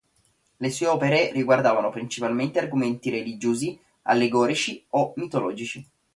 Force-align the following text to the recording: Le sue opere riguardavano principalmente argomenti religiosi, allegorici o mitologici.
Le 0.57 0.71
sue 0.71 0.87
opere 0.87 1.31
riguardavano 1.31 1.91
principalmente 1.91 2.57
argomenti 2.57 3.11
religiosi, 3.11 3.79
allegorici 4.05 4.83
o 4.95 5.13
mitologici. 5.17 5.87